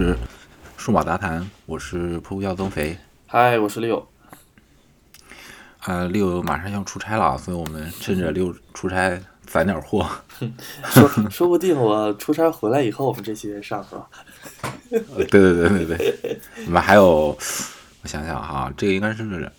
[0.00, 0.16] 是
[0.78, 2.96] 数码杂谈，我是噗噗要增肥。
[3.26, 4.08] 嗨，我是六。
[5.80, 10.08] 啊，六马上要出差了，所以我们趁着六出差攒点货。
[10.88, 14.08] 说说不定我出差回来以后，我们这期上是吧？
[14.88, 17.36] 对对对对对，我们还有，
[18.00, 19.52] 我想想哈，这个应该是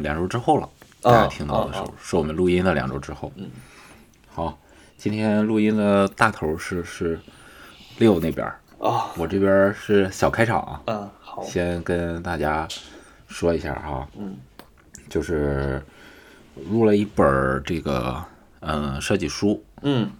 [0.00, 0.68] 两周之后了，
[1.02, 3.32] 大家听到的时候，是我们录音的两周之后。
[3.34, 3.50] 嗯，
[4.32, 4.56] 好，
[4.96, 7.18] 今天录音的大头是是
[7.98, 8.48] 六那边
[8.78, 10.82] 啊，我这边是小开场啊。
[10.86, 12.68] 嗯，好，先跟大家
[13.28, 14.36] 说一下哈，嗯，
[15.08, 15.82] 就是
[16.70, 18.24] 录了一本这个
[18.60, 20.10] 嗯设计书，嗯。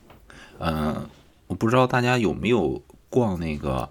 [0.59, 1.07] 嗯，
[1.49, 3.87] 我不知道大家有没有逛那个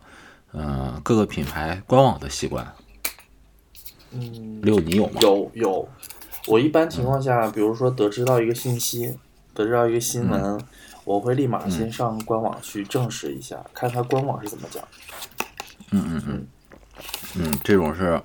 [0.51, 2.73] 嗯各个品牌官网的习惯。
[4.11, 5.19] 嗯，六，你有吗？
[5.21, 5.87] 有有，
[6.47, 9.15] 我一般情况下，比如说得知到一个信息，
[9.53, 10.59] 得知到一个新闻，
[11.05, 14.83] 我会立马先上官网去证实一下，看他官网是怎么讲。
[15.91, 16.47] 嗯嗯嗯，
[17.35, 18.21] 嗯，这种是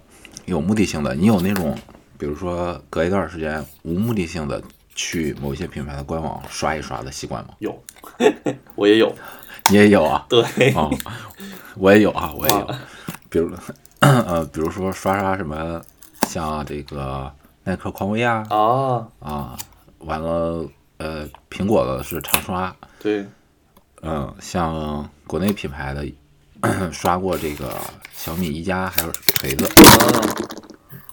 [0.47, 1.15] 有目的性的。
[1.15, 1.77] 你有那种，
[2.19, 4.61] 比如说隔一段时间无目的性的
[4.95, 7.55] 去某些品牌的官网刷一刷的习惯吗？
[7.59, 7.81] 有，
[8.75, 9.15] 我也有。
[9.71, 10.25] 你也有啊？
[10.29, 10.73] 对。
[10.75, 10.91] 哦，
[11.77, 12.67] 我也有啊，我也有。
[13.29, 13.55] 比如，
[14.01, 15.81] 呃，比如说刷刷什么，
[16.27, 17.31] 像这个
[17.65, 18.43] 耐克匡威啊。
[18.49, 19.07] 啊。
[19.21, 19.57] 啊，
[19.99, 20.67] 完了，
[21.01, 22.77] 呃，苹果的是常刷。
[23.01, 23.27] 对。
[24.03, 26.07] 嗯，像国内品牌的。
[26.93, 27.75] 刷过这个
[28.13, 29.67] 小米一加，还有锤子。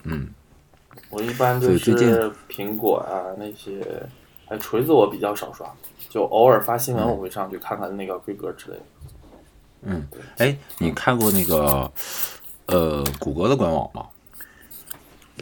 [0.03, 0.27] 嗯，
[1.09, 3.81] 我一般就是苹果啊那些，
[4.49, 5.65] 哎，锤子我比较少刷，
[6.09, 8.83] 就偶尔发新闻我会上去看看那个规格之类的。
[9.83, 10.05] 嗯，
[10.39, 11.89] 哎，你看过那个
[12.65, 14.05] 呃谷歌的官网吗？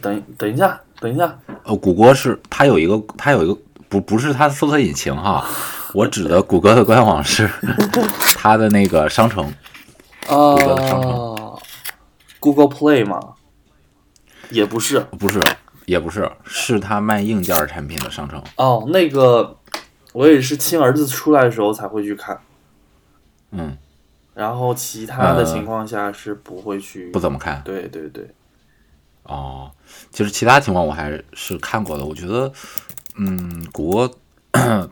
[0.00, 1.36] 等等一下，等一下。
[1.64, 3.58] 呃，谷歌是它有一个，它有一个
[3.96, 5.46] 不不是它的搜索引擎哈，
[5.94, 7.48] 我指的谷歌的官网是
[8.36, 9.52] 它的那个商城。
[10.26, 11.58] 谷歌的商城
[12.38, 13.34] ，Google Play 吗？
[14.50, 15.40] 也不是，不是，
[15.86, 18.42] 也不是，是他卖硬件产品的商城。
[18.56, 19.56] 哦，那个
[20.12, 22.38] 我也是亲儿子出来的时候才会去看。
[23.52, 23.76] 嗯，
[24.34, 27.62] 然后其他的情况下是不会去，不怎么看。
[27.64, 28.30] 对对对。
[29.22, 29.72] 哦，
[30.12, 32.04] 其实其他情况我还是看过的。
[32.04, 32.52] 我觉得，
[33.16, 34.10] 嗯，谷歌。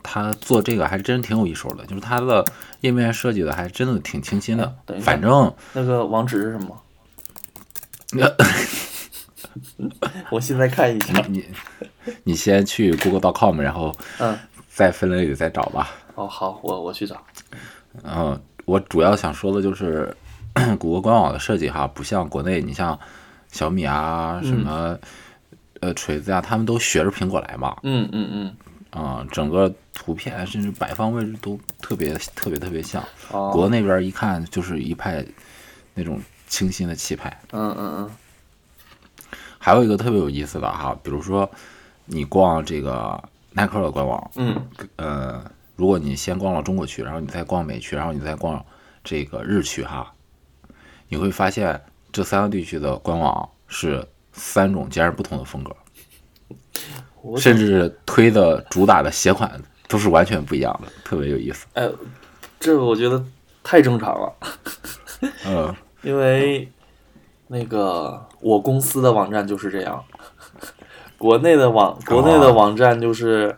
[0.02, 2.44] 他做这个还真挺有一手的，就是他的
[2.80, 4.76] 页面设计的还真的挺清新的。
[5.00, 6.82] 反正那个网址是什么？
[10.30, 11.14] 我现在看一下。
[11.28, 11.46] 你
[12.24, 15.88] 你先去 Google.com，然后嗯，在分类里再找吧。
[16.14, 17.24] 哦，好，我我去找。
[18.02, 20.14] 嗯，我主要想说的就是
[20.78, 22.98] 谷歌官网的设计哈，不像国内，你像
[23.50, 24.98] 小米啊什么
[25.84, 27.76] 呃锤子啊，他们都学着苹果来嘛。
[27.82, 28.56] 嗯嗯嗯。
[28.90, 33.02] 啊，整个图片甚至摆放位置都特别特别特别像，
[33.32, 35.24] 哦国那边一看就是一派
[35.94, 37.40] 那种清新的气派。
[37.50, 38.10] 嗯嗯嗯。
[39.58, 41.50] 还有一个特别有意思的哈，比如说
[42.04, 43.20] 你逛这个
[43.50, 44.62] 耐克的官网，嗯，
[44.96, 45.42] 呃，
[45.74, 48.64] 如果你先逛了中国区，然后你再逛美区，然后你再逛
[49.02, 50.12] 这个日区哈，
[51.08, 51.80] 你会发现
[52.12, 55.74] 这三个地区的官网是三种截然不同的风格。
[57.38, 59.50] 甚至推的主打的鞋款
[59.88, 61.64] 都是完全不一样的，特别有意思。
[61.72, 61.88] 哎，
[62.60, 63.24] 这个我觉得
[63.62, 64.32] 太正常了。
[65.46, 66.70] 嗯， 因为
[67.46, 70.04] 那个我公司的网站就是这样，
[71.16, 73.56] 国内的网国内的网站就是，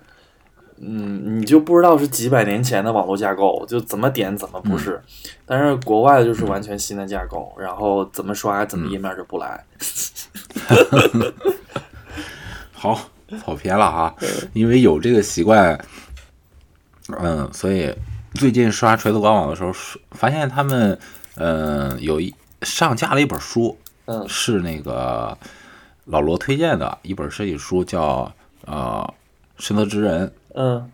[0.78, 5.02] 嗯，你就不知道是几百年前的网络架构，就怎么点怎么不是。
[5.44, 9.64] 但是国外的就是完全新的架构，然后怎么刷怎么页面就不来。
[12.72, 13.00] 好。
[13.42, 14.14] 跑偏了啊，
[14.52, 15.76] 因为有这个习惯，
[17.08, 17.92] 嗯，所以
[18.34, 19.72] 最近刷锤子官网的时候，
[20.12, 20.96] 发现他们，
[21.34, 22.32] 嗯，有一
[22.62, 25.36] 上架了一本书，嗯，是那个
[26.04, 28.32] 老罗推荐的一本设计书，叫
[28.64, 29.04] 呃
[29.64, 30.90] 《深泽之人》，嗯，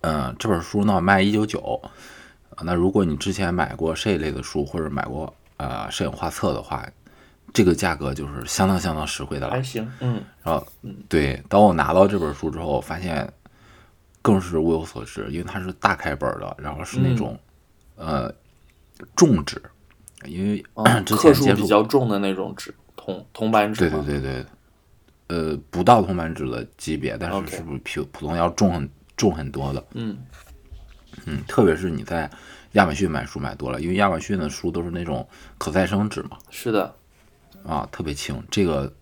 [0.00, 1.80] 嗯，这本书呢卖一九九，
[2.62, 6.86] 那如果你之前买过这一类的书，或者买过呃摄影画册的话。
[7.54, 10.66] 这个价格就是相当相当实惠的了，还行，嗯，然后，
[11.08, 13.32] 对，当我拿到这本书之后，发现
[14.20, 17.38] 更是物有所值，因为它是大开本的，然后是那种
[17.94, 18.30] 呃
[19.14, 19.62] 重纸，
[20.26, 20.62] 因为
[21.06, 24.44] 之前接触比较重的那种纸，铜铜版纸，对对对对，
[25.28, 30.16] 呃，不到铜板纸的级别，但是是不是普普通要重很重很多的，嗯。
[31.24, 32.30] 嗯，特别是你在
[32.72, 35.26] 亚马逊买书买多了，因为亚马逊的书都是那种
[35.56, 36.94] 可再生纸嘛，是的。
[37.64, 38.92] 啊，特别轻，这个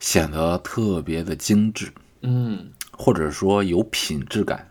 [0.00, 1.92] 显得特别的精致，
[2.22, 4.68] 嗯，或者说有品质感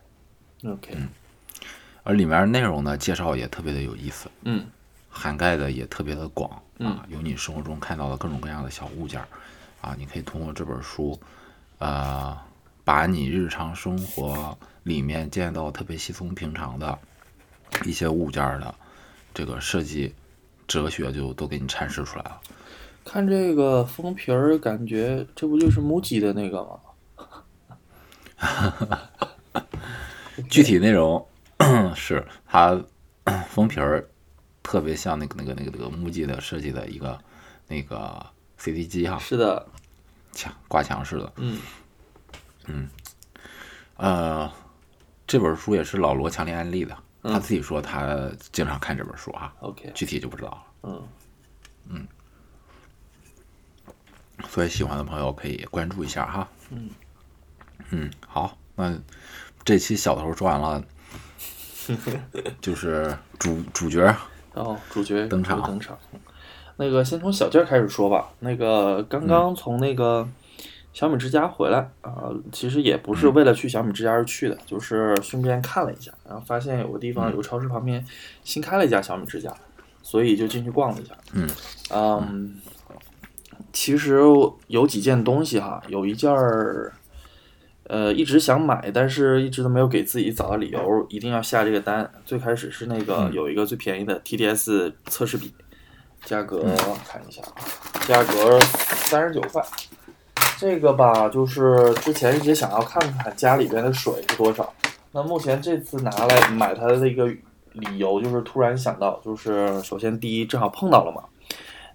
[0.65, 1.07] ，OK，嗯，
[2.03, 4.67] 而里面内容呢，介绍也特别的有意思，嗯，
[5.09, 6.87] 涵盖的也特别的广嗯。
[6.89, 9.27] 啊，有你生活中看到的各种各样的小物件儿
[9.81, 11.19] 啊，你可以通过这本书，
[11.77, 12.37] 呃，
[12.83, 16.97] 把你日常生活里面见到特别稀松平常的
[17.85, 18.75] 一些物件儿的
[19.33, 20.13] 这个设计
[20.67, 22.41] 哲学就都给你阐释出来了。
[23.05, 26.79] 看这个封皮儿，感觉这不就是 MUJI 的那个吗？
[30.49, 31.25] 具体内容
[31.95, 32.81] 是它
[33.49, 34.07] 封皮儿
[34.61, 37.19] 特别像那个那个那个那个木 i 的设计的一个
[37.67, 38.25] 那个
[38.59, 39.65] CD 机哈，是的，
[40.31, 41.33] 墙挂墙式的。
[41.37, 41.59] 嗯
[42.65, 42.89] 嗯
[43.95, 44.51] 呃，
[45.25, 50.63] 这本书也是老罗强烈安利的，嗯他自己说他经常看这本书哈，，OK，具体就不知道了。
[50.83, 51.07] 嗯
[51.87, 52.07] 嗯，
[54.47, 56.47] 所以喜欢的朋友可以关注一下哈。
[56.69, 56.89] 嗯
[57.89, 58.95] 嗯，好，那
[59.65, 60.83] 这期小头说完了，
[62.61, 64.15] 就是主主角
[64.53, 65.97] 哦主角登场登场。
[66.79, 68.29] 那个先从小件儿开始说吧。
[68.39, 70.25] 那个刚刚从那个
[70.93, 78.03] 小米之家回来啊、其实也不是为了去小米之家而去的，就是顺便看了一下，然后发现有个地方有个超市旁边
[78.43, 79.53] 新开了一家小米之家，
[80.01, 81.13] 所以就进去逛了一下。
[81.33, 81.47] 嗯
[81.91, 82.55] 嗯，
[83.73, 84.21] 其实
[84.67, 86.93] 有几件东西哈，有一件儿。
[87.91, 92.07] 呃，一直想买，但是一直都没有给自己找到理由，一定要下这个单。
[92.23, 95.51] 最开始是那个有一个最便宜的 TDS 测试笔，
[96.25, 96.61] 价格
[97.07, 97.63] 看一下啊，
[98.07, 98.59] 价格
[99.05, 99.63] 三十九块。
[100.57, 104.73] 这个吧，就是之前一直想要看看家里边的水是多少。
[105.11, 107.25] 那目前这次拿来买它的一个
[107.71, 111.23] 理由，就是突然想到，就是首先第一正好碰到了嘛，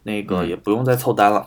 [0.05, 1.47] 那个也不用再凑单了，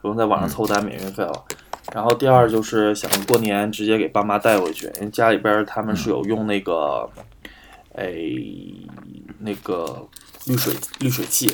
[0.00, 1.44] 不用在网上凑单免运费了。
[1.92, 7.08] 然后第二就是想过年直接给爸妈带回去，因为家里边他们是有用那个，
[7.94, 8.14] 哎，
[9.38, 10.08] 那个
[10.46, 11.52] 滤水滤水器，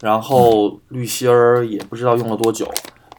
[0.00, 2.70] 然后滤芯儿也不知道用了多久，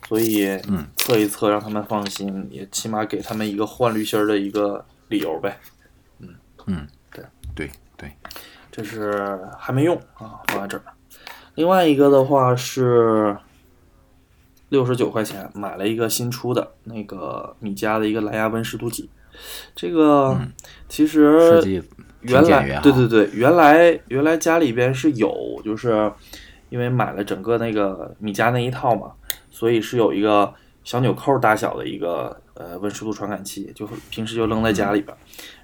[0.08, 0.86] 所以嗯。
[0.98, 5.58] 测一测让他们放心，也起码给他们一个换滤芯儿的一个理由呗。
[6.20, 6.28] 嗯
[6.66, 7.24] 嗯对
[7.56, 8.12] 对对，
[8.70, 10.84] 这是还没用啊，放在这儿。
[11.56, 13.38] 另外一个的话是
[14.68, 19.10] 六十九块钱买了一个新出的那个米家的一个蓝牙温湿度计，
[19.74, 20.38] 这个
[20.90, 21.82] 其实
[22.20, 26.12] 原来对对对，原来原来家里边是有，就是
[26.70, 29.12] 因为买了整个那个米家那一套嘛，
[29.50, 30.54] 所以是有一个
[30.84, 35.16] 小纽扣大小的一个呃温湿度传感器，就平时就扔在家里边，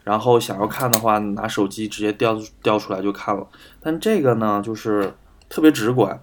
[0.03, 3.47] 然后想要看的话，拿手机直接调调出来就看了。
[3.79, 5.13] 但这个呢，就是
[5.49, 6.21] 特别直观，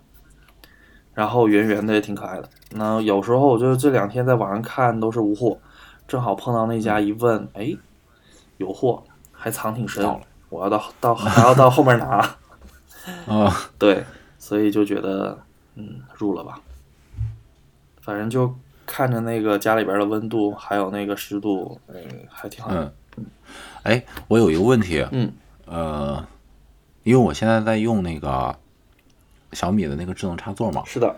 [1.15, 2.49] 然后圆圆的也挺可爱的。
[2.73, 5.59] 那有时候我就这两天在网上看都是无货，
[6.07, 7.77] 正好碰到那家一问，哎，
[8.59, 10.05] 有货，还藏挺深，
[10.49, 12.37] 我要到到还要到后面拿。
[13.27, 14.05] 啊、对，
[14.51, 15.39] 所以就觉得
[15.77, 16.61] 嗯入了吧，
[18.01, 18.53] 反正就
[18.85, 21.95] 看着那个家里边的温度还有那个湿度，嗯，
[22.29, 22.73] 还挺好。
[22.73, 22.93] 嗯，
[23.85, 25.33] 哎，我有一个问题，嗯
[25.67, 26.27] 呃，
[27.05, 28.53] 因为我现在在用那个
[29.53, 31.15] 小米的那个智能插座嘛，是的，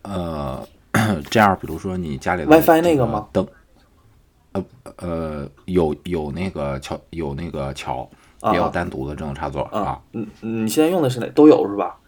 [0.00, 0.66] 呃，
[1.30, 3.28] 这样，比如说你家里的 WiFi 那个吗？
[3.34, 3.46] 灯，
[4.52, 4.64] 呃
[4.96, 8.08] 呃，有有那个桥，有那个桥，
[8.40, 11.26] 啊也有单独的智能插座啊，嗯，你现在用的是哪？
[11.34, 11.98] 都有是吧？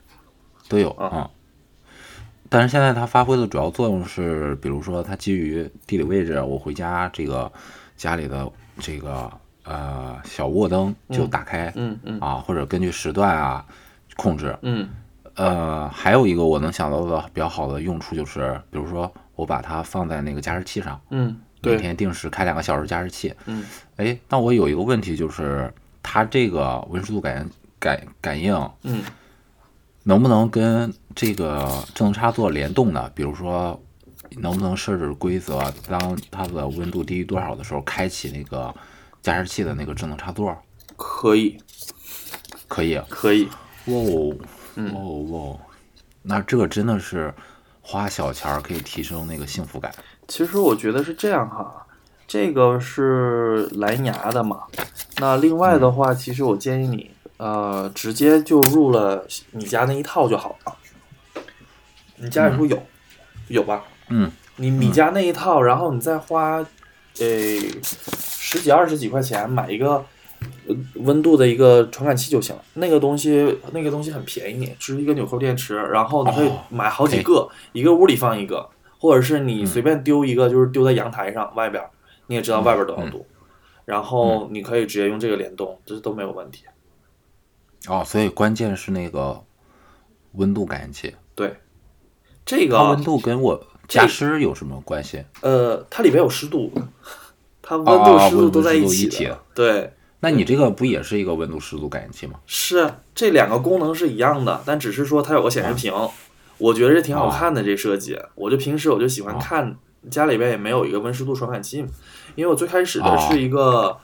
[0.68, 1.30] 都有啊啊。
[2.48, 7.50] 但是现在它发挥的主要作用是，比如说它基于地理位置，我回家这个
[7.96, 9.30] 家里的这个
[9.64, 13.64] 呃小卧灯就打开、嗯嗯啊，或者根据时段啊
[14.16, 14.56] 控制。
[14.62, 14.88] 嗯
[15.36, 23.34] 呃，还有一个我能想到的比较好的用处就是，比如说我把它放在那个加湿器上，嗯，每，天定时开两个小时加湿器。
[23.46, 23.64] 嗯
[23.96, 28.54] 哎，那我有一个问题就是，它这个温湿度感感感应
[28.84, 29.02] 嗯
[30.04, 33.10] 能不能跟这个智能插座联动呢？
[33.14, 33.78] 比如说，
[34.38, 38.74] 能不能设置规则，当它的温度低于多少的时候，开启那个
[39.22, 40.56] 加湿器的那个智能插座？
[40.96, 41.58] 可以
[42.68, 43.00] 可以。
[43.08, 43.48] 可以，
[43.86, 44.36] 哇哦，
[44.76, 45.60] 哇哦哇哦，
[46.22, 47.34] 那这个真的是
[47.80, 49.92] 花小钱儿可以提升那个幸福感。
[50.28, 51.86] 其实我觉得是这样哈，
[52.26, 54.64] 这个是蓝牙的嘛。
[55.18, 60.76] 那另外的话，其实我建议你，呃，直接就入了你家那一套就好了。
[62.16, 62.82] 你家里不有、
[63.48, 63.84] 有吧？
[64.08, 66.64] 嗯，你你家那一套，然后你再花，
[67.18, 67.26] 呃，
[67.82, 70.04] 十几二十几块钱买一个。
[70.66, 81.88] 呃温度的一个传感器就行了，那个东西那个东西很便宜，只是一个纽扣电池，然后你可以哦买好几个，一个屋里放一个，或者是嗯你随便丢一个，就是丢在阳台上外边儿，
[82.26, 83.26] 你也知道外边儿多嗯少度，
[83.86, 86.64] 然后你可以直接用这个联动，这都没有问题。
[87.88, 89.42] 哦，所以关键是那个
[90.32, 91.56] 温度感应器，对，
[92.44, 95.24] 这个温度跟我加湿有什么关系？
[95.42, 96.72] 呃，它里边有湿度，
[97.60, 99.30] 它温哦度湿度都在一起。
[99.54, 102.40] 对，那你这个不也是一个温度湿度感应器吗？
[102.46, 105.92] 是这两个功能是一样的，但只是说它有个显示屏，
[106.56, 108.18] 我觉得这挺好看的这设计。
[108.34, 109.76] 我就平时我就喜欢看，
[110.10, 111.88] 家里边也没有一个温湿度传感器嘛，
[112.34, 113.98] 因为我最开始的是一个，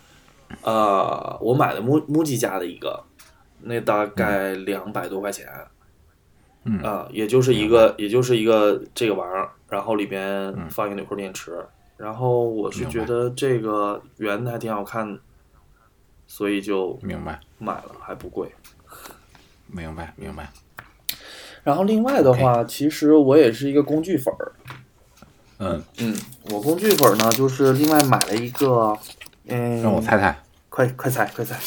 [0.63, 3.03] 呃，我买的木木吉家的一个，
[3.63, 5.47] 那大概两百多块钱，
[6.65, 11.65] 嗯啊、也就是一个也就是一个这个玩意儿，然后里边放一个纽扣电池，
[11.97, 15.19] 然后我是觉得这个圆的还挺好看，
[16.27, 18.51] 所以就明白，买了，还不贵。
[19.67, 20.51] 明白，明白。
[21.63, 24.53] 然后另外的话其实我也是一个工具粉儿。
[25.59, 26.17] 嗯，嗯，
[26.51, 28.97] 我工具粉儿呢，就是另外买了一个，
[29.47, 31.59] 嗯，让我猜猜，快快猜快猜，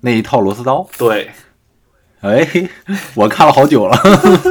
[0.00, 1.30] 那一套螺丝刀，对，
[2.20, 2.48] 哎，
[3.14, 3.96] 我看了好久了。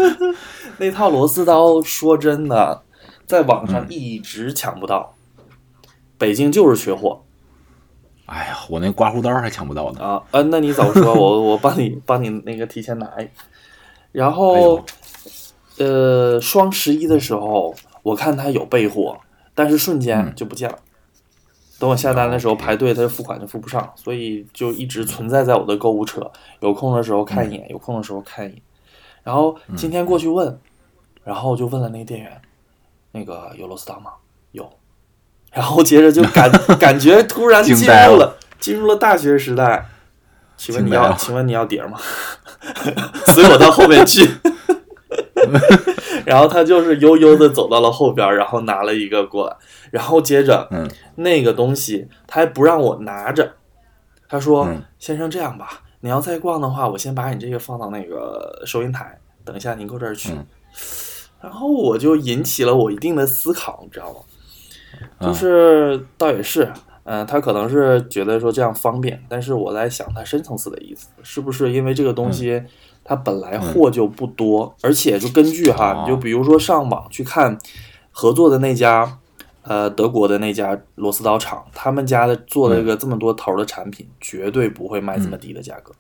[0.78, 2.84] 那套螺丝刀，说真的，
[3.26, 5.16] 在网上嗯一直抢不到，
[6.18, 7.24] 北京就是缺货
[8.28, 10.02] 哎呀，我那刮胡刀还抢不到呢。
[10.02, 10.22] 啊。
[10.32, 13.12] 嗯、那你早说，我我帮你帮你那个提前拿。
[14.12, 14.86] 然哎后呦，
[15.80, 19.18] 呃，双十一的时候，我看他有备货，
[19.56, 20.78] 但是瞬间嗯就不见了。
[21.80, 26.30] 等我下单的时候排队，他就付款就付不上，所以就一直存在在我的购物车。
[26.60, 28.62] 有空的时候看一眼，有空的时候看一眼。
[29.24, 30.60] 然后今天过去问，
[31.24, 32.42] 然后就问了那个店员，
[33.14, 34.12] 那个有螺丝刀吗？
[34.52, 34.70] 有。
[35.52, 39.88] 然后接着就感 感觉突然进入了进入了大学时代。
[40.58, 41.98] 请问你要请问你要碟吗？
[43.28, 44.30] 所以我到后面去。
[46.26, 49.56] 然后他就是悠悠的走到了后边，然后拿了一个过来，
[49.92, 53.54] 然后接着，嗯，那个东西他还不让我拿着，
[54.28, 60.32] 他说：“嗯先生，这样吧，你要再逛的话，我先把你这个放到那个收银台，等一下您过这儿去。
[60.34, 60.46] 嗯。
[61.42, 64.20] 然后我就引起了我一定的思考，你知道吗？
[65.20, 66.70] 嗯就是倒也是，
[67.04, 72.62] 嗯、他可能是觉得说这样方便，但是我在想他深层次的意思，是不是因为这个东西
[73.10, 77.58] 它本来货就不多，而且就根据哈，哦你就比如说上网去看
[78.12, 79.18] 合作的那家，
[79.64, 85.92] 呃，德国的那家螺丝刀厂，他们家的做了一个这么多头的产品，绝对不会卖这么低的价格。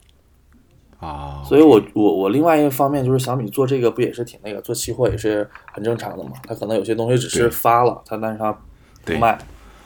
[0.99, 6.33] 啊，所以我我我另外一个方面就是小米做这个不也是挺那个，做期货也是很正常的嘛。
[6.47, 8.55] 它可能有些东西只是发了，它但是它
[9.03, 9.35] 不卖，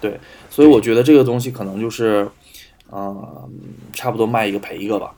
[0.01, 2.29] 对，所以我觉得这个东西可能就是，
[2.91, 3.49] 嗯、
[3.93, 5.15] 差不多卖一个赔一个吧。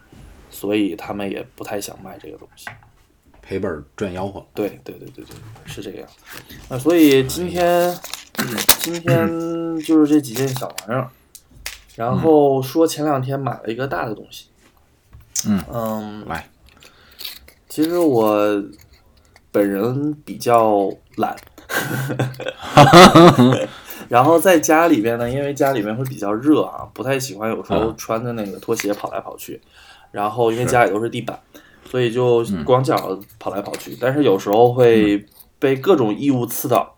[0.56, 2.66] 所以他们也不太想卖这个东西。
[3.42, 4.44] 赔本儿赚吆喝。
[4.56, 5.36] 对对对对对，
[5.66, 6.16] 是这个样子。
[6.68, 7.96] 那所以今天
[8.80, 9.28] 今天
[9.82, 11.08] 就是这几件小玩意儿，
[11.96, 14.48] 然后说前两天买了一个大的东西。
[15.48, 16.50] 嗯嗯，来，
[17.70, 18.64] 其实我
[19.52, 21.36] 本人比较懒，
[24.10, 29.62] 然后在家里边呢，因为家里面会比较热啊，不太喜欢有时候嗯穿着那个拖鞋跑来跑去。
[30.16, 31.38] 然后因为家里都是地板，
[31.92, 33.98] 所以就嗯光脚跑来跑去。
[34.00, 35.26] 但是有时候会
[35.60, 36.96] 被各种异物刺到，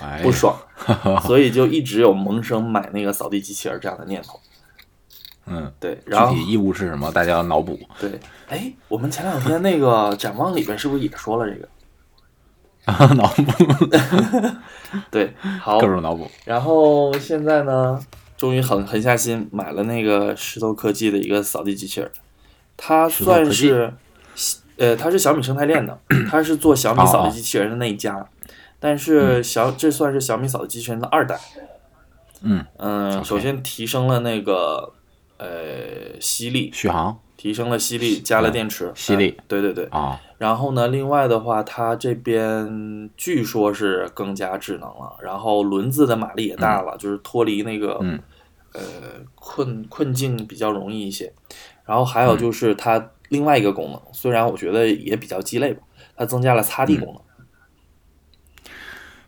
[0.00, 0.52] 哎，不爽，
[1.24, 4.40] 所以就一直有萌生买那个扫地机器人这样的念头。
[5.46, 7.08] 嗯，对，然后体义务是什么？
[7.12, 7.78] 大家要脑补。
[8.00, 8.18] 对，
[8.48, 11.68] 哎，我们前两天那个展望里边是不是也说了这个？
[12.84, 13.86] 啊 脑补，
[15.08, 16.28] 对，好各，种脑补。
[16.44, 18.00] 然后现在呢，
[18.42, 22.10] 终于狠狠下心买了那个石头科技的一个扫地机器人，
[22.76, 23.94] 它算是，
[24.78, 25.96] 呃，它是小米生态链的，
[26.28, 28.28] 它是做小米扫地机器人的那一家，
[28.80, 31.38] 但是小这算是小米扫地机器人的二代。
[32.40, 34.92] 嗯，嗯首先提升了那个
[35.38, 35.46] 呃
[36.20, 37.16] 吸力，续航。
[37.36, 39.36] 提升了吸力，加了电池，吸力。
[39.38, 39.84] 嗯对对对。
[39.86, 48.20] 啊，然后呢，另外的话，它这边据说是更加智能了，然后轮子的马力也大了，就是脱离那个、嗯
[48.74, 48.82] 呃
[49.34, 51.32] 困困境比较容易一些。
[51.84, 55.82] 然后还有就是它另外一个功能，虽然我觉得也比较鸡肋吧，
[56.16, 57.22] 它增加了擦地功能。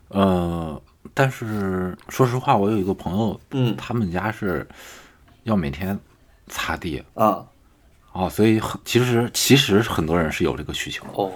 [0.09, 0.83] 呃，
[1.13, 4.67] 但是说实话，我有一个朋友，嗯他们家是
[5.43, 5.99] 要每天
[6.47, 7.47] 擦地啊
[8.13, 11.05] 哦，所以很其实其实很多人是有这个需求。
[11.15, 11.33] 哦，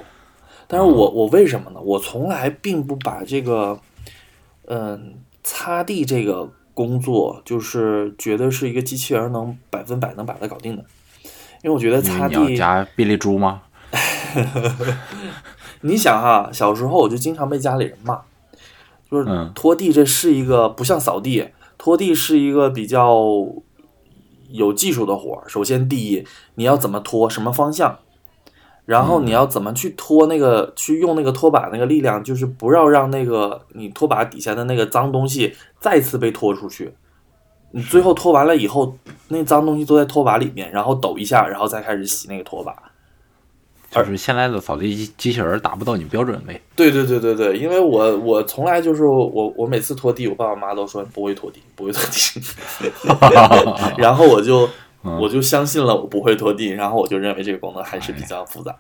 [0.69, 1.81] 但是我我为什么呢？
[1.81, 3.81] 我从来并不把这个
[4.67, 6.49] 嗯擦地这个
[6.79, 10.85] 工作，就是觉得是一个机器人能百分百能把它搞定的，
[11.65, 13.63] 因为我觉得擦地你加便利猪吗？
[15.83, 18.21] 你想哈，小时候我就经常被家里人骂，
[19.11, 23.19] 就是嗯拖地这是一个不像扫地，拖地是一个比较
[24.51, 25.49] 有技术的活儿。
[25.49, 27.99] 首先，第一，你要怎么拖，什么方向，
[28.89, 36.91] 然后你要怎么去拖那个，去用那个拖把那个力量，就是不要让那个你拖把底下的那个脏东西再次被拖出去。
[37.73, 38.97] 你最后拖完了以后，
[39.29, 42.75] 那脏东西都在拖把里面，然后抖一下，然后再开始洗那个拖把。
[43.91, 46.59] 就是现在的扫地机机器人达不到你标准呗。
[46.75, 52.41] 对对对对对，因为我我从来就是我我每次拖地，我爸爸妈妈都说不会拖地，不会拖地，
[53.99, 54.67] 然后我就
[55.03, 58.75] 我就相信了我不会拖地，然后我就认为这个功能还是比较复杂。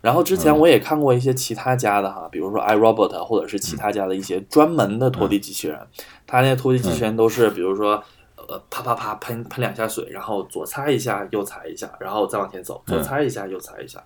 [0.00, 5.78] 然后之前我也看过一些其他家的哈，比如说 iRobot 或者是其他家的一些专门的拖地机器人，
[6.26, 8.02] 它那些拖地机器人都是比如说
[8.36, 14.02] 呃啪啪啪喷喷两下水，然后左擦一下右擦一下，然后再往前走，左擦一下右擦一下，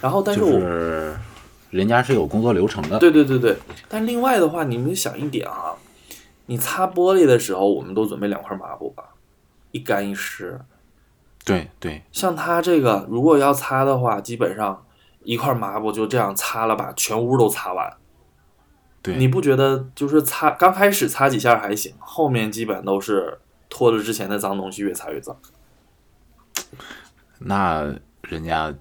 [0.00, 0.52] 然后但是我。
[0.52, 1.16] 就是
[1.70, 2.96] 人家是有工作流程的。
[2.98, 3.56] 对对对对，
[3.88, 5.74] 但另外的话，你们想一点啊，
[6.46, 9.02] 你擦玻璃的时候，我们都准备两块抹布吧，
[9.72, 10.58] 一干一湿。
[11.46, 14.84] 对对，像他这个，如果要擦的话，基本上
[15.22, 17.96] 一块抹布就这样擦了吧，全屋都擦完。
[19.00, 23.38] 对你不觉得就是擦刚开始擦几下还行，后面基本都是
[23.68, 25.36] 拖着之前的脏东西越擦越脏。
[27.38, 28.74] 那人家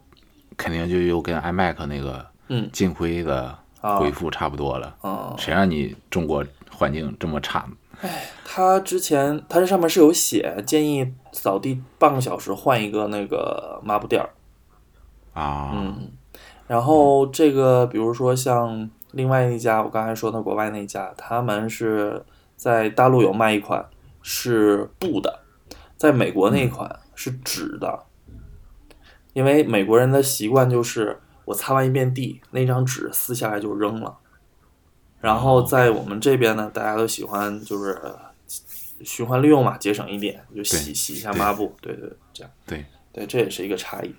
[0.58, 4.96] 肯定就又跟 iMac 那个嗯进灰的啊恢复差不多了。
[5.04, 7.68] 嗯，谁让你中国环境这么差
[8.02, 8.10] 呢？
[8.44, 14.30] 它之前它这上面是有写，建议扫地半个小时换一个那个抹布垫儿。
[15.34, 16.12] 啊，嗯，
[16.68, 22.24] 然后这个比如说像另外一家，我刚才说的国外那家，他们是
[22.56, 23.86] 在大陆有卖一款
[24.22, 25.42] 是布的，
[25.98, 28.04] 在美国那一款是纸的，
[29.34, 34.18] 因为美国人的习惯就是我擦完一遍地，那张纸撕下来就扔了，
[35.26, 38.00] 然后在我们这边呢，大家都喜欢就是
[39.02, 42.52] 循环利用嘛，节省一点，就洗洗一下抹布，对对，这样。
[42.68, 44.14] 对，对，这也是一个差异。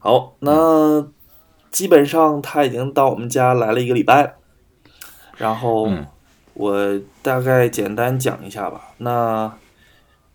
[0.00, 1.06] 好，那
[1.70, 4.34] 基本上他已经到我们家来了一个礼拜了，
[5.36, 6.04] 然后嗯
[6.54, 8.94] 我大概简单讲一下吧。
[8.98, 9.56] 那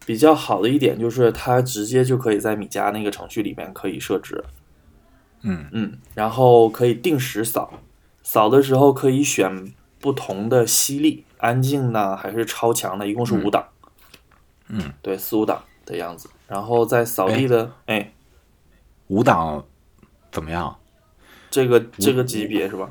[0.05, 4.41] 比较好的一点就是它直接就可以在米家那个程序里面可以设置，
[5.41, 7.73] 嗯嗯，然后可以定时扫，
[8.23, 13.67] 扫的时候可以选不同的吸力，安静呢还是超强的，一共是五档，
[14.67, 16.29] 嗯，对，四五档的样子。
[16.47, 18.13] 然后在扫地的，哎，
[19.07, 19.65] 五档
[20.31, 20.77] 怎么样？
[21.49, 22.89] 这个这个级别是吧？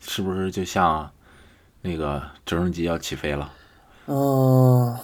[0.00, 1.10] 是不是就像
[1.82, 3.52] 那个直升机要起飞了？
[4.06, 4.98] 嗯，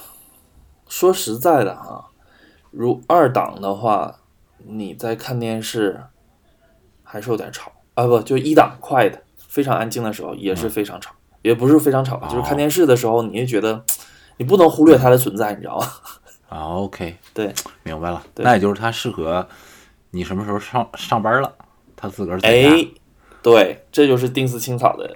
[0.88, 2.11] 说实在的哈，
[2.70, 4.20] 如二档的话，
[4.59, 6.03] 你在看电视
[7.03, 11.10] 还是有点吵啊，不就一档快的，非常安静的时候也是非常吵，
[11.42, 13.84] 也不是非常吵，就是看电视的时候，你就觉得
[14.36, 15.86] 你不能忽略它的存在，你知道吗？
[16.48, 18.22] 啊，OK， 对，明白了。
[18.34, 19.46] 对那也就是它适合
[20.12, 21.52] 你什么时候上上班了，
[21.96, 22.70] 它自个儿在家。
[22.70, 22.86] 哎，
[23.42, 25.14] 对，这就是定时清扫的，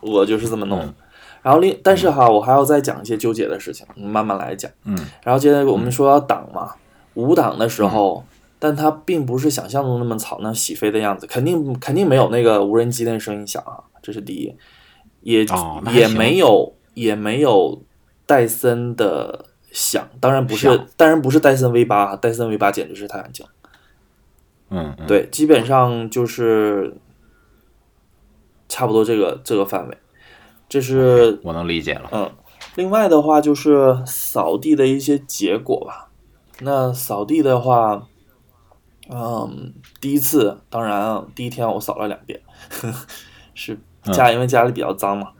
[0.00, 0.94] 我就是这么弄
[1.42, 4.70] 然后另，但是哈，我还要再讲一些纠结的事情，慢慢来讲。
[4.84, 6.72] 嗯，然后接着我们说要档嘛，
[7.14, 8.24] 无档的时候，
[8.58, 14.54] 但它并不是想象中那么吵，那起飞的样子，肯定肯定没有那个无人机那声音响啊，这是第一，
[15.22, 15.46] 也、
[15.92, 17.82] 也没有也没有
[18.24, 23.44] 戴森的响，当然不是，当然不是戴森 V 八，戴森 V 八简直是太安静。
[24.70, 26.96] 嗯嗯，对，基本上就是
[28.68, 29.96] 差不多这个这个范围，
[30.68, 32.08] 这是我能理解了。
[32.10, 32.32] 嗯，
[32.74, 36.08] 另外的话就是扫地的一些结果吧。
[36.62, 38.08] 那扫地的话，
[39.08, 43.06] 嗯，第一次当然啊第一天我扫了两遍，呵 呵
[43.54, 43.78] 是
[44.12, 45.32] 家因为家里比较脏嘛。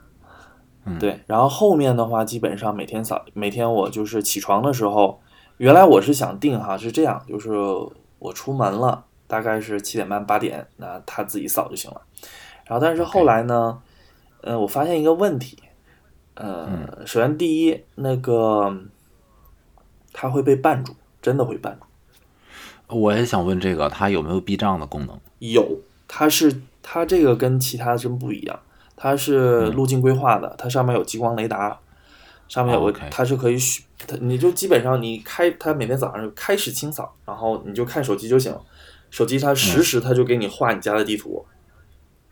[0.85, 5.19] 嗯对，然后后面的话基本上每天扫，每天我就是起床的时候，
[5.57, 7.51] 原来我是想定哈是这样，就是
[8.19, 12.01] 我出门了，大概是七点半八点，那他自己扫就行了。
[12.63, 13.81] 然后但是后来呢，
[14.39, 15.57] 呃，我发现一个问题，
[16.35, 18.73] 呃，首先第一，那个
[20.13, 21.86] 他会被绊住，真的会绊住。
[22.87, 25.19] 我也想问这个，它有没有避障的功能？
[25.39, 28.59] 有，它是它这个跟其他真不一样，
[28.95, 31.77] 它是路径规划的，它上面有激光雷达，
[32.47, 38.61] 上面有个、它是可以选，它你就基本上你开它每天早上就开始清扫，然后你就看手机就行了，
[39.11, 41.45] 手机它实时它就给你画你家的地图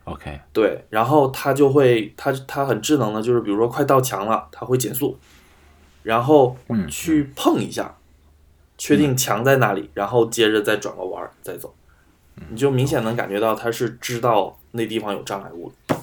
[0.04, 5.18] ，OK，对，然后它就会它它很智能的，就是比如说快到墙了，它会减速，
[6.02, 6.88] 然后嗯。
[6.88, 7.94] 去碰一下，
[8.78, 11.74] 确定墙在哪里，然后接着再转个弯儿再走，
[12.50, 15.96] 你就明显能感觉到它是知道那地方有障碍物了。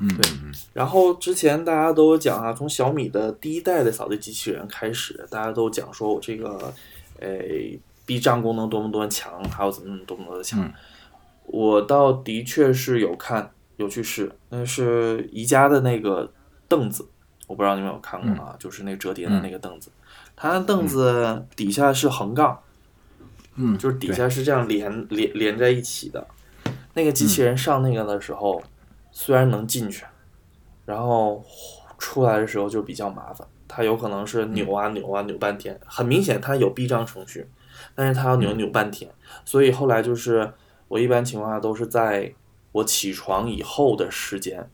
[0.00, 6.72] 嗯对嗯然后之前大家都有讲啊，从小米的第一代的扫地机器人开始，大家都讲说我这个，
[7.18, 7.28] 呃，
[8.06, 10.60] 避障功能多么多么强，还有怎么多么多的强。
[10.60, 10.72] 嗯
[11.50, 16.30] 我倒的确是有看，有去试，那是宜家的那个
[16.68, 17.08] 凳子，
[17.46, 18.54] 我不知道你们有看过吗？
[18.58, 19.90] 就是那折叠的那个凳子，
[20.40, 22.60] 它凳子底下是横杠，
[23.56, 26.24] 嗯，就是底下是这样连连连在一起的。
[26.94, 28.62] 那个机器人上那个的时候，
[29.10, 30.04] 虽然能进去，
[30.86, 31.44] 然后
[31.98, 37.48] 出来的时候就比较麻烦，它有可能是扭啊扭啊扭半天，很明显它有避障程序，
[37.96, 39.10] 但是它要扭扭半天，
[39.44, 40.52] 所以后来就是
[40.86, 42.32] 我一般情况下都是在
[42.70, 44.70] 我起床以后的时间，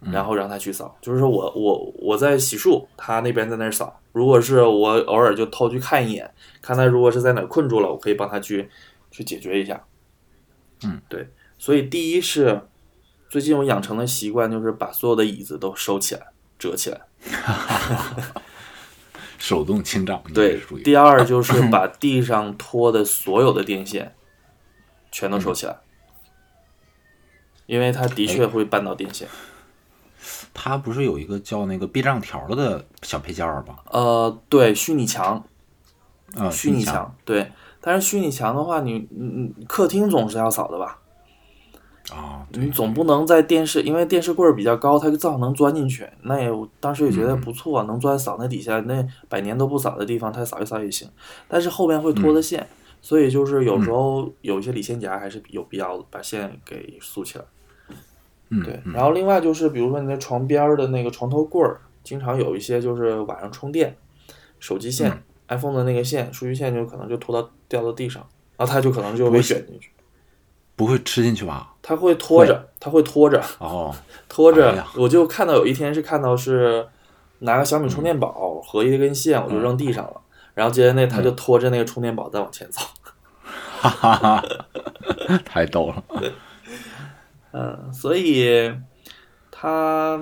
[0.00, 4.00] 然后让它去扫，就是说我我我在洗漱，它那边在那儿扫。
[4.14, 8.70] 如果是我偶尔就偷去看一眼，看他如果是在哪困住了，我可以帮他去
[9.10, 9.84] 去解决一下。
[10.84, 12.60] 嗯，对，所以第一是
[13.28, 17.00] 最近我养成的习惯，就是把所有的椅子都收起来、折起来。
[19.36, 24.14] 手动清障，对第二就是把地上拖的所有的电线
[25.10, 25.76] 全都收起来，
[27.66, 29.26] 因为它的确会绊到电线。
[30.54, 33.76] 它不是有一个叫那个避障条的小配件儿吗？
[33.90, 35.44] 呃，对，虚拟墙，
[36.36, 37.50] 呃，虚拟墙墙，对。
[37.80, 41.00] 但是虚拟墙的话，你你你客厅总是要扫的吧？
[42.10, 46.08] 啊，你总不能在电视，因为电视柜儿比较高，它正好能钻进去。
[46.22, 51.08] 那也我当时也觉得不错，能钻扫那底下那百年都不扫的地方，它扫一扫也行。
[51.48, 52.66] 但是后边会拖的线，
[53.02, 57.44] 所以就是有时候有一些理线夹还是有必要的把线给竖起来。
[58.54, 63.96] 嗯，对，嗯然后另外就是比如说你在床边儿的那个床头柜儿，经常有一些就是晚上充电，
[64.60, 68.24] 手机线、iPhone 的那个线、数据线就可能就拖到掉到地上，
[68.56, 69.90] 然后它就可能就被卷进去，
[70.76, 71.74] 不会吃进去吧？
[71.82, 73.42] 它会拖着，它会拖着。
[73.58, 73.94] 哦，
[74.28, 76.86] 拖着，哎我就看到有一天是看到是
[77.40, 80.20] 拿个小米充电宝和一根线，我就扔地上了，
[80.54, 82.80] 然后接着那他就拖着那个充电宝再往前走。
[83.80, 84.44] 哈哈哈，
[85.44, 86.02] 太逗了。
[87.56, 88.72] 嗯，所以
[89.50, 90.20] 他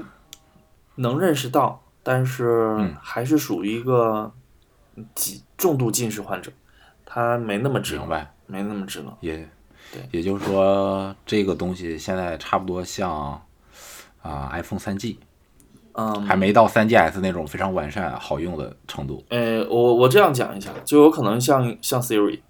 [0.97, 4.31] 能认识到，但是嗯还是属于一个
[5.15, 6.53] 极重度近视患者，
[7.07, 9.17] 他没那么智能，明白，没那么智能。
[9.21, 9.49] 也
[9.91, 13.43] 对，也就是说，这个东西现在差不多像
[14.21, 15.19] 啊、iPhone 三 G，
[15.93, 19.25] 嗯，还没到三 GS 那种非常完善好用的程度。
[19.31, 22.41] 呃，我我这样讲一下，就有可能像像 Siri，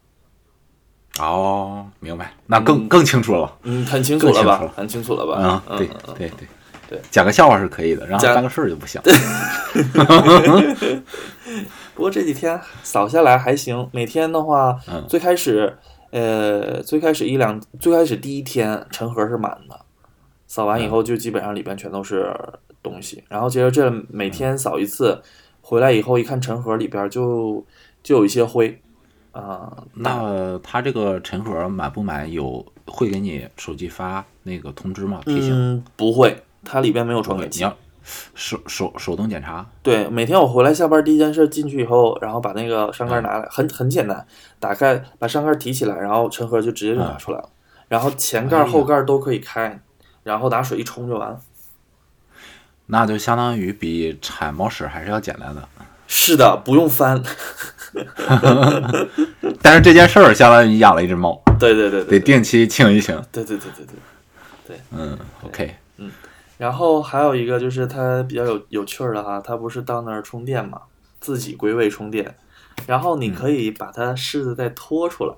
[1.20, 3.52] 哦，明白，那更、更清楚了。
[3.64, 4.72] 嗯，很清楚了吧？
[4.74, 5.34] 很清楚了吧？
[5.36, 6.48] 啊、嗯，对对对。
[6.88, 7.00] 对。
[7.10, 8.34] 讲个笑话是可以的，然后讲。
[8.34, 9.00] 办个事儿就不行。
[11.94, 15.04] 不过这几天扫下来还行，每天的话，嗯。
[15.06, 15.76] 最开始，
[16.10, 19.78] 呃，最开始一两，最开始第一天尘盒是满的，
[20.46, 22.34] 扫完以后就基本上里边全都是
[22.82, 25.22] 东西，然后接着这每天扫一次，
[25.60, 27.64] 回来以后一看尘盒里边就
[28.02, 28.80] 就有一些灰，
[29.32, 35.20] 啊、那它这个尘盒买不买有会给你手机发那个通知吗？
[35.24, 35.50] 提醒？
[35.52, 37.60] 嗯，不会，它里边没有，传感器。
[37.60, 37.74] 你要
[38.34, 39.66] 手手手动检查。
[39.82, 44.26] 对，每天我回来下班第一件事进去以后，然后把那个上盖拿来，很很简单，
[44.60, 47.48] 打开把上盖提起来，然后尘盒就直接就拿出来了，
[47.88, 49.80] 然后前盖后盖都可以开，
[50.24, 51.40] 然后拿水一冲就完了。
[52.86, 55.66] 那就相当于比铲猫屎还是要简单的，
[56.06, 57.22] 是的，不用翻。
[59.60, 63.14] 但是这件事儿相当于你养了一只猫， 对对对得定期清一清。
[63.30, 63.96] 对对对对对
[64.66, 64.76] 对。
[64.90, 66.10] 嗯，OK，嗯
[66.58, 70.80] 然后还有一个就是它比较有有趣儿的哈，它不是到那儿充电嘛，
[71.20, 72.36] 自己归位充电，
[72.86, 75.34] 然后你可以把它试着再拖出来，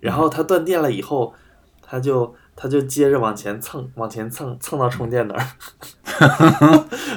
[0.00, 1.34] 然后它断电了以后，
[1.82, 5.44] 它就它就接着往前蹭，往前蹭，蹭到充电那儿。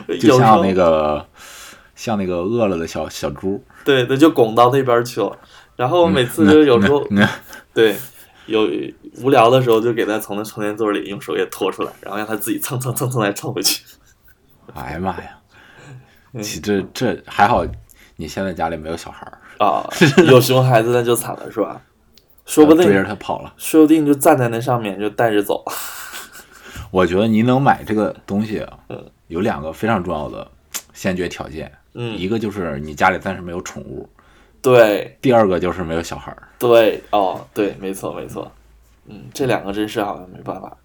[0.19, 1.25] 就像那个
[1.99, 5.37] 像那个饿了的小小猪，对，它就拱到那边去了。
[5.75, 7.27] 然后每次就有时候、嗯嗯
[7.73, 7.93] 对
[8.45, 8.69] 有
[9.21, 13.83] 无聊的时候，就给它从那充电座里用手给拖出来，然后让它自己蹭蹭蹭蹭来蹭回去。
[14.73, 15.37] 哎呀妈呀！
[16.63, 17.65] 这这还好，
[18.15, 19.83] 你现在家里没有小孩儿，啊，
[20.25, 21.81] 有熊孩子那就惨了，是吧？
[22.47, 23.53] 说不定追着他跑了。
[23.57, 25.65] 说不定就站在那上面就带着走。
[26.91, 28.65] 我觉得你能买这个东西，
[29.27, 30.49] 有两个非常重要的
[30.93, 34.07] 先决条件，嗯，一个就是你家里暂时没有宠物，
[34.61, 36.47] 对第二个就是没有小孩儿。
[36.57, 38.49] 对哦，对，没错没错。
[39.05, 40.77] 嗯，这两个真是好像没办法。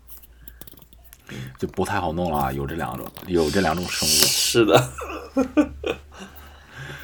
[1.56, 4.10] 就不太好弄了啊，有这两种，有这两种生物。
[4.10, 4.90] 是的。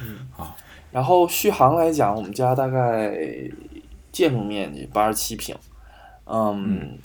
[0.03, 0.51] 嗯
[0.91, 3.17] 然后续航来讲，我们家大概
[4.11, 5.55] 建筑面积八十七平，
[6.25, 6.97] 嗯，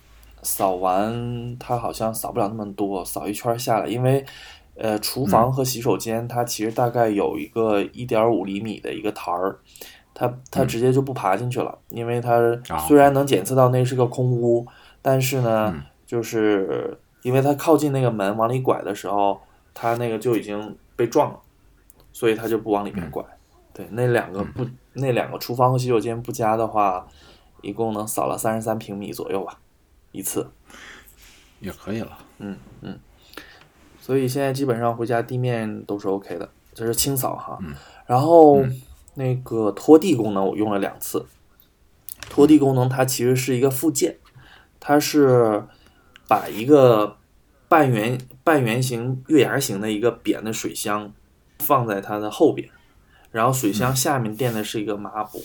[0.42, 4.26] 扫完它好像扫不了那么多，扫一圈下来，因为
[4.76, 9.58] 呃，厨房和洗手间它其实大概有一个一点五厘米的一个台儿，
[10.14, 12.36] 它它直接就不爬进去了，因为它
[12.68, 14.66] 啊虽然能检测到那是个空屋，
[15.02, 15.82] 但是呢，嗯。
[16.06, 19.40] 就是因为它靠近那个门往里拐的时候，
[19.74, 21.40] 它那个就已经被撞了，
[22.12, 23.24] 所以它就不往里面拐。
[23.74, 27.04] 对，那两个不，那两个厨房和洗手间不加的话，
[27.60, 29.58] 一共能扫了三十三平米左右吧，
[30.12, 30.48] 一次。
[31.58, 32.16] 也可以了。
[34.06, 37.58] 所以现在基本上回家地面都是 OK 的，这是清扫哈。
[38.06, 38.64] 然后、
[39.14, 41.26] 那个拖地功能我用了两次，
[42.30, 44.18] 拖地功能它其实是一个附件，
[44.78, 45.64] 它是
[46.28, 47.16] 把一个
[47.66, 51.12] 半圆半圆形月牙形的一个扁的水箱
[51.58, 52.68] 放在它的后边，
[53.32, 55.42] 然后水箱下面垫的是一个抹布，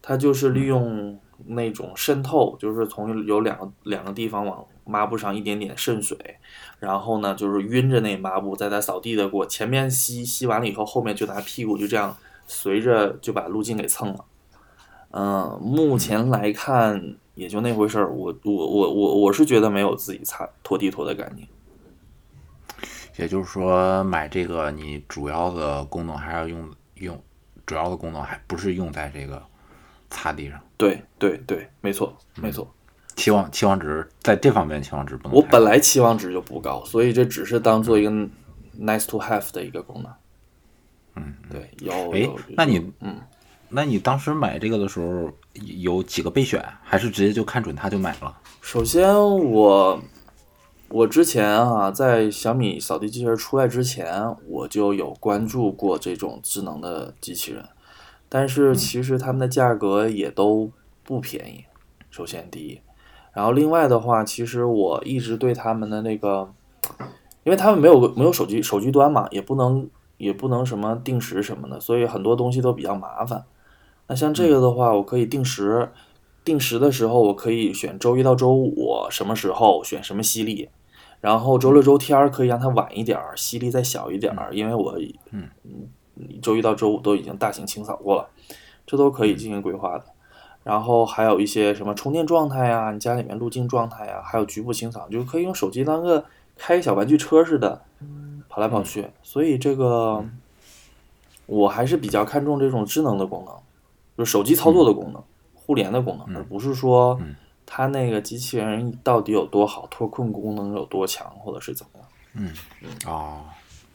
[0.00, 6.16] 它就是利用那种渗透，就是从有两个两个地方往抹布上一点点渗水，
[6.78, 14.24] 然后呢就是晕着那抹布，在它扫地的过前面吸吸完了以后，后面就拿屁股就这样随着就把路径给蹭了。
[15.10, 21.46] 嗯、目前来看也就那回事儿，我我我我我是觉得没有自己擦拖地拖的干净。
[23.16, 27.22] 也就是说，买这个你主要的功能还是要用用，
[27.64, 29.42] 主要的功能还不是用在这个
[30.10, 30.60] 擦地上。
[30.76, 32.72] 对对对，没错没错。
[33.16, 38.10] 期望期望值在这方面期望值不能我本来期望值就不高，所以这只是当做一个
[38.78, 40.12] nice to have 的一个功能。
[41.16, 43.16] 嗯，对，有哎有，那你嗯，
[43.68, 48.38] 那你当时买这个的时候有几个备选，还是直接就看准它就买了？
[48.60, 50.00] 首先我
[50.88, 57.68] 我之前啊，在小米扫地机器人出来之前，我就有关注过这种智能的机器人，
[58.28, 60.70] 但是其实他们的价格也都
[61.02, 61.64] 不便宜。
[62.10, 62.80] 首先第一，
[63.32, 66.52] 然后另外的话，其实我一直对他们的那个，
[67.44, 73.44] 因为他们没有没有手机手机端嘛，也不能也不能什么定时什么的，所以很多东西都比较麻烦。
[74.08, 75.90] 那像这个的话，我可以定时，
[76.42, 80.70] 定时的时候我可以选周一到周五什么时候选什么吸力，
[81.20, 84.98] 然后周六周天儿可以让它晚一点儿，吸力再小一点儿，因为我
[85.30, 85.48] 嗯
[86.42, 88.28] 周一到周五都已经大型清扫过了，
[88.86, 90.04] 这都可以进行规划的。
[90.64, 96.24] 然后还有一些什么充电状态呀，你家里面路径状态呀，还有局部清扫，就可以用手机当个
[96.56, 97.82] 开小玩具车似的
[98.48, 99.08] 跑来跑去。
[99.22, 100.22] 所以这个
[101.46, 103.54] 我还是比较看重这种智能的功能，
[104.18, 105.22] 就是手机操作的功能、
[105.54, 107.18] 互联的功能，而不是说
[107.64, 112.08] 它那个机器人到底有多好，脱困功能有多强，或者是怎么样。
[112.34, 112.52] 嗯
[113.06, 113.40] 哦，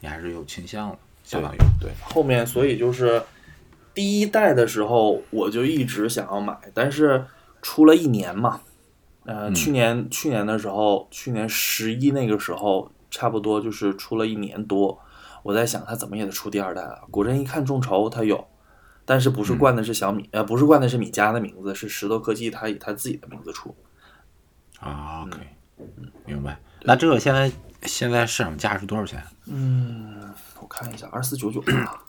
[0.00, 3.20] 你还是有倾向的，相当于对，后面所以就是
[3.92, 7.24] 第一代的时候，我就一直想要买，但是
[7.62, 8.60] 出了一年嘛，
[9.24, 15.00] 呃，去年去年的时候，去年十一那个时候，差不多就是出了一年多，
[15.42, 17.02] 我在想它怎么也得出第二代了。
[17.10, 18.46] 果真一看众筹，它有，
[19.04, 23.74] 但是不是冠的是小米，呃，不是冠的是米家的名字，是石头科技它以它自己的名字出。
[24.80, 25.38] 啊，OK，
[26.26, 26.60] 明白。
[26.82, 27.50] 那这个现在
[27.84, 29.22] 现在市场价是多少钱？
[29.46, 32.02] 嗯我看一下，二四九九吧。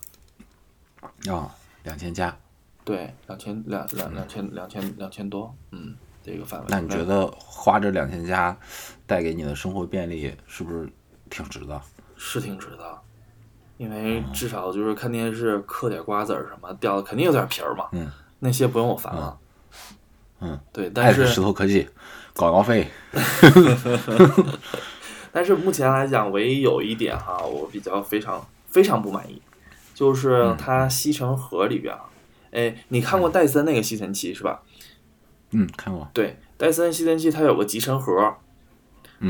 [1.27, 2.35] 啊，两千加。
[2.83, 6.65] 对，两千两两两千两千两千多，嗯，这个范围。
[6.69, 8.55] 那你觉得花这两千加
[9.05, 10.87] 带给你的生活便利是不是
[11.29, 11.81] 挺值的？
[12.15, 13.01] 是挺值的，
[13.77, 18.09] 因为至少就是看电视嗑点瓜子儿什么掉的肯定有点皮儿嘛，嗯，
[18.39, 19.37] 那些不用我烦了，
[20.39, 21.89] 嗯，对，但是是石头科技，
[22.35, 22.87] 广告费。
[25.35, 29.41] 但是目前来讲，唯一有一点哈，我比较非常非常不满意，
[29.93, 32.05] 就是它吸尘盒里边啊，
[32.51, 34.63] 哎，你看过戴森那个吸尘器是吧？
[35.51, 36.09] 嗯，看过。
[36.13, 38.37] 对，戴森吸尘器它有个集尘盒，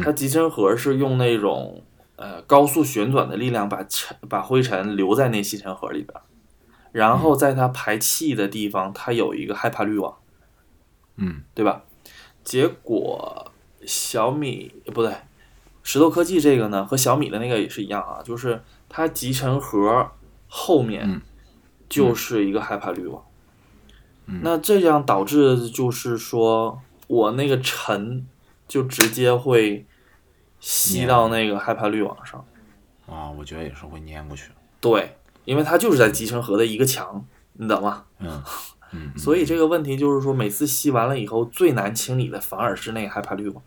[0.04, 1.84] 它集尘盒是用那种
[2.18, 6.22] 呃高速旋转的力量把尘把灰尘留在那吸尘盒里边，
[6.92, 10.16] 然后在它排气的地方，它有一个害怕滤网，
[11.16, 11.82] 嗯，对吧？
[12.44, 13.52] 结果
[13.88, 15.12] 小米不对，
[15.86, 20.10] 石头科技这个呢和小米的那个也是一样啊，就是它集成盒
[20.48, 21.22] 后面嗯
[21.88, 23.24] 就是一个害怕滤网。
[24.42, 28.26] 那这样导致就是说我那个尘
[28.68, 29.86] 就直接会
[30.60, 32.44] 吸到那个害怕滤网上。
[33.06, 34.50] 啊，我觉得也是会粘过去。
[34.82, 38.06] 对，因为它就是在集成盒的一个墙，你懂吗？
[38.18, 38.44] 嗯
[38.92, 43.64] 嗯，所以这个问题就是说，每次吸完了以后，最难清理的反而是那个害怕滤网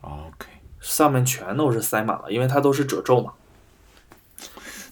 [0.00, 0.48] ，OK，
[0.80, 3.32] 上面全都是塞满了，因为它都是褶皱嘛。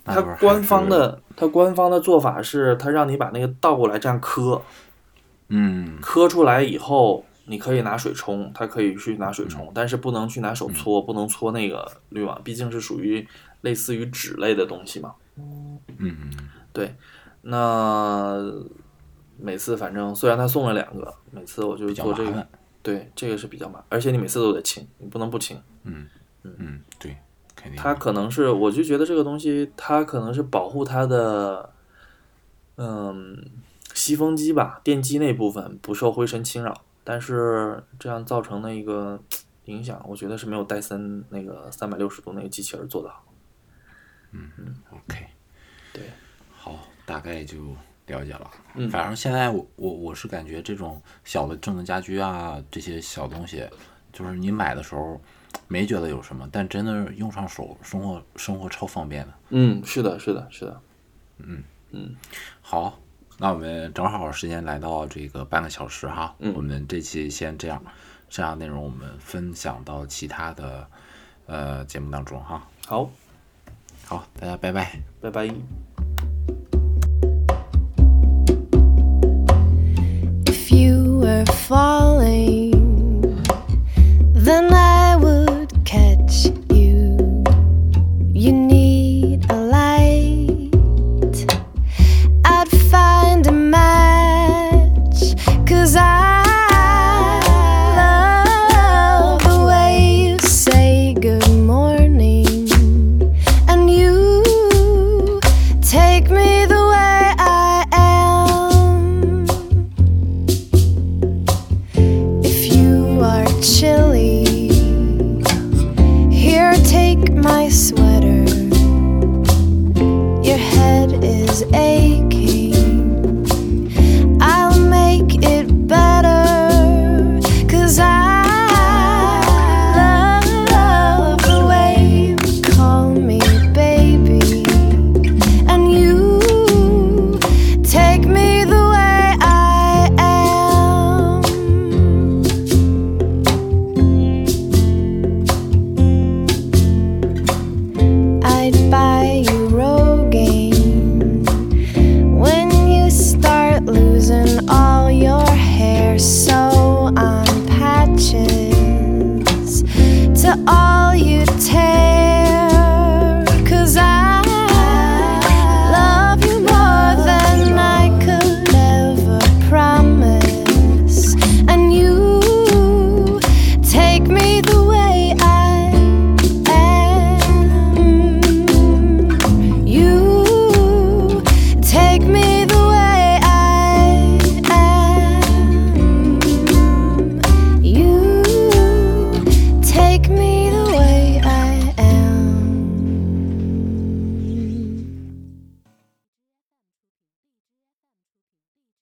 [0.05, 4.62] 它官方的它官方的做法是，它让你把那个倒过来这样磕，
[5.48, 13.27] 嗯磕出来以后，你可以拿水冲，它可以去拿水冲，但是不能去拿手搓，不能搓那个滤网，毕竟是属于
[13.61, 15.12] 类似于纸类的东西嘛。
[15.37, 16.31] 嗯嗯
[16.72, 16.94] 对，
[17.42, 18.42] 那
[19.37, 22.46] 每次反正虽然他送了两个，每次我就做这个，
[22.83, 25.61] 对，这个是比较麻烦，而且你每次都得清，你不能不清。
[25.88, 26.09] 嗯
[26.59, 27.16] 嗯，对，
[27.57, 27.81] 肯定。
[27.81, 31.70] 它可能是，我就觉得这个东西，它可能是保护它的，
[32.77, 33.44] 嗯，
[33.94, 39.20] 吸风机吧，电机那部分不受灰尘侵扰，但是这样造成的一个
[39.64, 43.24] 影响，我觉得是没有戴森那个三百六十度那个机器人做的好。
[44.31, 44.51] 嗯
[44.90, 45.27] OK，
[45.92, 46.03] 对，
[46.55, 47.74] 好，大概就
[48.07, 48.51] 了解了。
[48.74, 53.66] 嗯反正现在我我我是感觉这种小的智能家居啊，这些小东西，
[54.12, 55.20] 就是你买的时候
[55.66, 59.33] 没觉得有什么，但真的用上手，生活生活超方便的。
[59.51, 60.81] 嗯，是的，是的，是的。
[61.38, 62.14] 嗯嗯
[62.61, 62.99] 好，
[63.38, 67.83] 那我们正好时间来到这个半个小时哈，嗯我们这期先这样，
[68.29, 70.87] 这样内容我们分享到其他的
[71.47, 72.62] 呃节目当中哈。
[72.87, 73.11] 好，
[74.07, 75.01] 好，大家拜拜。
[75.21, 75.49] 拜拜。
[80.44, 82.73] If you were falling,
[84.35, 85.08] then I